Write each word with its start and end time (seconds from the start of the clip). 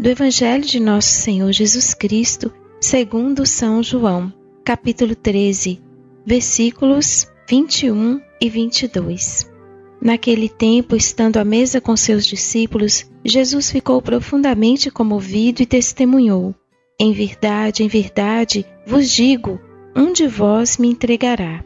do 0.00 0.08
Evangelho 0.08 0.64
de 0.64 0.80
Nosso 0.80 1.10
Senhor 1.10 1.52
Jesus 1.52 1.92
Cristo, 1.92 2.50
segundo 2.80 3.44
São 3.44 3.82
João, 3.82 4.32
capítulo 4.64 5.14
13, 5.14 5.78
versículos 6.24 7.30
21 7.46 8.18
e 8.40 8.48
22. 8.48 9.52
Naquele 10.00 10.48
tempo, 10.48 10.96
estando 10.96 11.36
à 11.36 11.44
mesa 11.44 11.82
com 11.82 11.94
seus 11.98 12.24
discípulos, 12.24 13.10
Jesus 13.22 13.70
ficou 13.70 14.00
profundamente 14.00 14.90
comovido 14.90 15.60
e 15.60 15.66
testemunhou: 15.66 16.54
Em 16.98 17.12
verdade, 17.12 17.82
em 17.84 17.88
verdade, 17.88 18.64
vos 18.86 19.10
digo, 19.10 19.60
um 19.94 20.14
de 20.14 20.26
vós 20.26 20.78
me 20.78 20.88
entregará. 20.88 21.62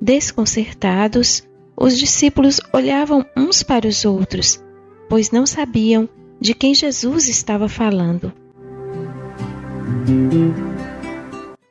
Desconcertados, 0.00 1.46
os 1.76 1.98
discípulos 1.98 2.58
olhavam 2.72 3.22
uns 3.36 3.62
para 3.62 3.86
os 3.86 4.06
outros, 4.06 4.64
pois 5.10 5.30
não 5.30 5.44
sabiam 5.44 6.08
de 6.44 6.52
quem 6.52 6.74
Jesus 6.74 7.26
estava 7.26 7.70
falando. 7.70 8.30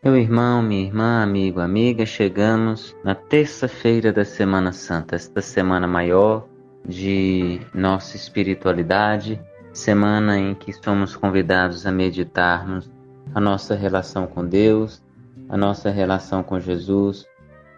Meu 0.03 0.17
irmão, 0.17 0.63
minha 0.63 0.87
irmã, 0.87 1.21
amigo, 1.21 1.59
amiga, 1.59 2.07
chegamos 2.07 2.95
na 3.03 3.13
terça-feira 3.13 4.11
da 4.11 4.25
Semana 4.25 4.71
Santa, 4.71 5.15
esta 5.15 5.41
semana 5.41 5.85
maior 5.85 6.47
de 6.83 7.61
nossa 7.71 8.15
espiritualidade, 8.17 9.39
semana 9.71 10.39
em 10.39 10.55
que 10.55 10.73
somos 10.73 11.15
convidados 11.15 11.85
a 11.85 11.91
meditarmos 11.91 12.89
a 13.35 13.39
nossa 13.39 13.75
relação 13.75 14.25
com 14.25 14.43
Deus, 14.43 15.03
a 15.49 15.55
nossa 15.55 15.91
relação 15.91 16.41
com 16.41 16.59
Jesus, 16.59 17.27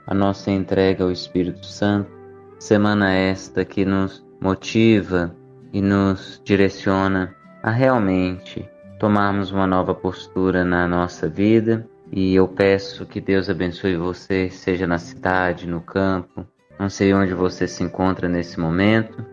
a 0.07 0.13
nossa 0.13 0.49
entrega 0.49 1.03
ao 1.03 1.11
Espírito 1.11 1.65
Santo. 1.65 2.09
Semana 2.57 3.11
esta 3.13 3.65
que 3.65 3.83
nos 3.83 4.25
motiva 4.39 5.35
e 5.75 5.81
nos 5.81 6.41
direciona 6.41 7.35
a 7.61 7.69
realmente 7.69 8.65
tomarmos 8.97 9.51
uma 9.51 9.67
nova 9.67 9.93
postura 9.93 10.63
na 10.63 10.87
nossa 10.87 11.27
vida. 11.27 11.85
E 12.09 12.33
eu 12.33 12.47
peço 12.47 13.05
que 13.05 13.19
Deus 13.19 13.49
abençoe 13.49 13.97
você, 13.97 14.49
seja 14.49 14.87
na 14.87 14.97
cidade, 14.97 15.67
no 15.67 15.81
campo, 15.81 16.47
não 16.79 16.89
sei 16.89 17.13
onde 17.13 17.33
você 17.33 17.67
se 17.67 17.83
encontra 17.83 18.29
nesse 18.29 18.57
momento, 18.57 19.25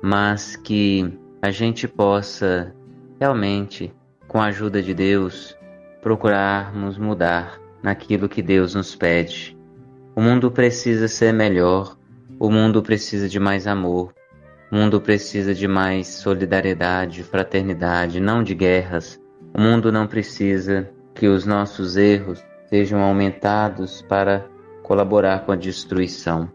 mas 0.00 0.56
que 0.56 1.18
a 1.42 1.50
gente 1.50 1.86
possa 1.86 2.74
realmente, 3.20 3.92
com 4.26 4.40
a 4.40 4.46
ajuda 4.46 4.82
de 4.82 4.94
Deus, 4.94 5.54
procurarmos 6.00 6.96
mudar 6.96 7.60
naquilo 7.82 8.26
que 8.26 8.40
Deus 8.40 8.74
nos 8.74 8.96
pede. 8.96 9.54
O 10.16 10.22
mundo 10.22 10.50
precisa 10.50 11.08
ser 11.08 11.34
melhor, 11.34 11.94
o 12.38 12.50
mundo 12.50 12.82
precisa 12.82 13.28
de 13.28 13.38
mais 13.38 13.66
amor, 13.66 14.14
o 14.70 14.76
mundo 14.76 15.00
precisa 15.00 15.52
de 15.52 15.66
mais 15.66 16.06
solidariedade, 16.06 17.24
fraternidade, 17.24 18.20
não 18.20 18.42
de 18.42 18.54
guerras. 18.54 19.20
O 19.52 19.60
mundo 19.60 19.90
não 19.90 20.06
precisa 20.06 20.88
que 21.14 21.26
os 21.26 21.44
nossos 21.44 21.96
erros 21.96 22.42
sejam 22.68 23.02
aumentados 23.02 24.00
para 24.02 24.46
colaborar 24.82 25.44
com 25.44 25.50
a 25.50 25.56
destruição. 25.56 26.48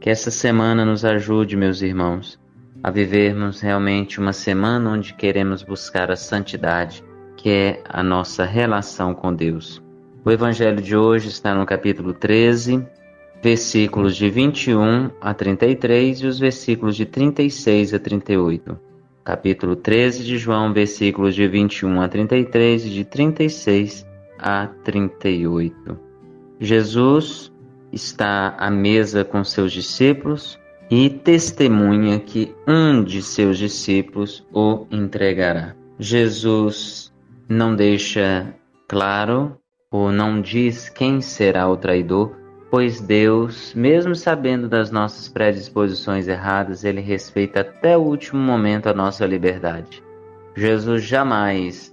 Que 0.00 0.10
essa 0.10 0.30
semana 0.30 0.84
nos 0.84 1.04
ajude, 1.04 1.56
meus 1.56 1.80
irmãos, 1.80 2.40
a 2.82 2.90
vivermos 2.90 3.60
realmente 3.60 4.18
uma 4.18 4.32
semana 4.32 4.90
onde 4.90 5.14
queremos 5.14 5.62
buscar 5.62 6.10
a 6.10 6.16
santidade, 6.16 7.04
que 7.36 7.50
é 7.50 7.82
a 7.88 8.02
nossa 8.02 8.44
relação 8.44 9.14
com 9.14 9.32
Deus. 9.32 9.80
O 10.24 10.30
evangelho 10.30 10.82
de 10.82 10.96
hoje 10.96 11.28
está 11.28 11.54
no 11.54 11.64
capítulo 11.64 12.12
13, 12.12 12.84
versículos 13.42 14.16
de 14.16 14.28
21 14.28 15.10
a 15.20 15.32
33 15.32 16.20
e 16.20 16.26
os 16.26 16.38
versículos 16.38 16.96
de 16.96 17.06
36 17.06 17.94
a 17.94 17.98
38. 17.98 18.78
Capítulo 19.24 19.76
13 19.76 20.24
de 20.24 20.38
João, 20.38 20.72
versículos 20.72 21.34
de 21.34 21.46
21 21.46 22.00
a 22.00 22.08
33 22.08 22.86
e 22.86 22.90
de 22.90 23.04
36 23.04 24.06
a 24.38 24.66
38. 24.84 25.98
Jesus 26.58 27.52
está 27.92 28.54
à 28.58 28.70
mesa 28.70 29.24
com 29.24 29.42
seus 29.42 29.72
discípulos 29.72 30.58
e 30.90 31.08
testemunha 31.08 32.18
que 32.18 32.54
um 32.66 33.02
de 33.02 33.22
seus 33.22 33.58
discípulos 33.58 34.46
o 34.52 34.86
entregará. 34.90 35.74
Jesus 35.98 37.12
não 37.48 37.74
deixa 37.76 38.54
claro 38.88 39.56
ou 39.90 40.10
não 40.10 40.40
diz 40.40 40.88
quem 40.88 41.20
será 41.20 41.68
o 41.68 41.76
traidor, 41.76 42.36
pois 42.70 43.00
Deus, 43.00 43.74
mesmo 43.74 44.14
sabendo 44.14 44.68
das 44.68 44.92
nossas 44.92 45.28
predisposições 45.28 46.28
erradas, 46.28 46.84
ele 46.84 47.00
respeita 47.00 47.62
até 47.62 47.98
o 47.98 48.02
último 48.02 48.40
momento 48.40 48.88
a 48.88 48.94
nossa 48.94 49.26
liberdade. 49.26 50.02
Jesus 50.54 51.02
jamais 51.02 51.92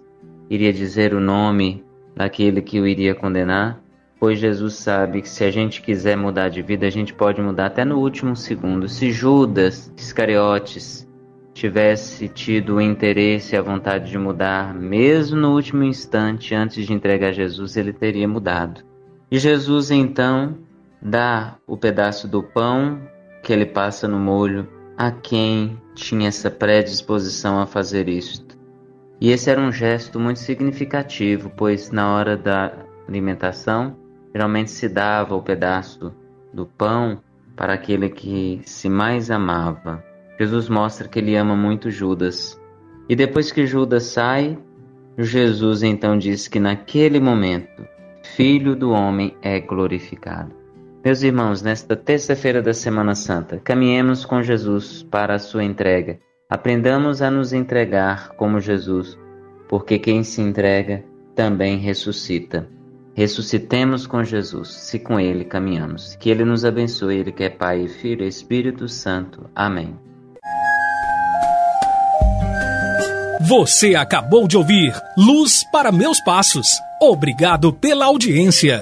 iria 0.50 0.72
dizer 0.72 1.16
o 1.16 1.20
nome 1.20 1.84
daquele 2.16 2.62
que 2.62 2.80
o 2.80 2.86
iria 2.86 3.16
condenar, 3.16 3.82
pois 4.20 4.38
Jesus 4.38 4.76
sabe 4.76 5.22
que 5.24 5.30
se 5.30 5.44
a 5.44 5.52
gente 5.52 5.82
quiser 5.82 6.16
mudar 6.16 6.50
de 6.50 6.62
vida, 6.62 6.86
a 6.86 6.92
gente 6.92 7.14
pode 7.14 7.42
mudar 7.42 7.68
até 7.68 7.84
no 7.84 8.00
último 8.00 8.36
segundo. 8.36 8.88
Se 8.88 9.12
Judas 9.12 9.92
Iscariotes 9.98 11.08
tivesse 11.54 12.28
tido 12.28 12.76
o 12.76 12.82
interesse 12.82 13.56
e 13.56 13.58
a 13.58 13.64
vontade 13.64 14.12
de 14.12 14.18
mudar, 14.18 14.76
mesmo 14.76 15.40
no 15.40 15.56
último 15.56 15.84
instante 15.84 16.54
antes 16.54 16.86
de 16.86 16.94
entregar 16.94 17.32
Jesus, 17.32 17.76
ele 17.76 17.92
teria 17.92 18.28
mudado. 18.28 18.82
E 19.30 19.40
Jesus 19.40 19.90
então 19.92 20.67
dá 21.02 21.56
o 21.66 21.78
pedaço 21.78 22.28
do 22.28 22.44
pão 22.44 23.02
que 23.44 23.54
ele 23.54 23.66
passa 23.66 24.08
no 24.08 24.20
molho 24.20 24.68
a 24.98 25.12
quem 25.12 25.80
tinha 25.94 26.28
essa 26.28 26.50
predisposição 26.50 27.60
a 27.60 27.68
fazer 27.68 28.10
isto. 28.10 28.58
E 29.22 29.32
esse 29.32 29.50
era 29.50 29.62
um 29.62 29.72
gesto 29.72 30.20
muito 30.20 30.40
significativo, 30.40 31.52
pois 31.56 31.92
na 31.92 32.14
hora 32.14 32.36
da 32.36 32.74
alimentação, 33.08 33.96
geralmente 34.34 34.72
se 34.72 34.90
dava 34.90 35.36
o 35.36 35.42
pedaço 35.42 36.14
do 36.54 36.66
pão 36.66 37.22
para 37.56 37.74
aquele 37.74 38.10
que 38.10 38.62
se 38.66 38.90
mais 38.90 39.32
amava. 39.32 40.04
Jesus 40.40 40.70
mostra 40.70 41.08
que 41.08 41.18
ele 41.20 41.36
ama 41.36 41.56
muito 41.56 41.90
Judas. 41.90 42.60
E 43.10 43.16
depois 43.16 43.52
que 43.52 43.66
Judas 43.66 44.04
sai, 44.04 44.58
Jesus 45.18 45.82
então 45.82 46.18
diz 46.18 46.48
que 46.48 46.60
naquele 46.60 47.20
momento, 47.20 47.88
Filho 48.36 48.76
do 48.76 48.92
Homem 48.92 49.36
é 49.42 49.60
glorificado. 49.60 50.57
Meus 51.08 51.24
irmãos, 51.24 51.62
nesta 51.62 51.96
terça-feira 51.96 52.62
da 52.62 52.74
Semana 52.74 53.16
Santa, 53.16 53.62
caminhemos 53.64 54.26
com 54.26 54.44
Jesus 54.44 55.04
para 55.04 55.36
a 55.36 55.40
sua 55.40 55.64
entrega. 55.64 56.20
Aprendamos 56.50 57.22
a 57.22 57.32
nos 57.32 57.54
entregar 57.54 58.32
como 58.36 58.60
Jesus, 58.60 59.18
porque 59.70 59.98
quem 60.00 60.22
se 60.22 60.42
entrega 60.42 61.06
também 61.34 61.78
ressuscita. 61.78 62.68
Ressuscitemos 63.14 64.06
com 64.06 64.22
Jesus, 64.22 64.68
se 64.68 65.00
com 65.00 65.18
Ele 65.18 65.46
caminhamos. 65.46 66.14
Que 66.18 66.30
Ele 66.30 66.44
nos 66.44 66.66
abençoe, 66.66 67.20
Ele 67.20 67.32
que 67.32 67.46
é 67.46 67.50
Pai, 67.50 67.88
Filho 67.88 68.26
e 68.26 68.28
Espírito 68.28 68.90
Santo. 68.90 69.50
Amém. 69.56 69.96
Você 73.48 73.96
acabou 73.96 74.46
de 74.46 74.58
ouvir 74.58 74.94
Luz 75.18 75.64
para 75.72 75.90
Meus 75.90 76.20
Passos. 76.20 76.68
Obrigado 77.02 77.72
pela 77.72 78.08
audiência. 78.08 78.82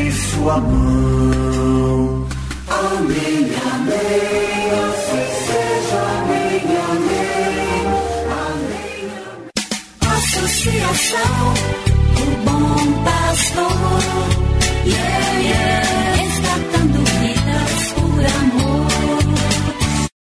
palma 0.00 0.04
de 0.04 0.12
sua 0.12 0.60
mão. 0.60 2.26
Amém, 2.68 3.50
amém, 3.72 4.70
assim 4.88 5.26
seja, 5.46 6.00
amém, 6.18 6.62
amém, 6.90 7.86
amém. 8.48 9.10
amém. 9.20 10.14
Associação 10.16 11.89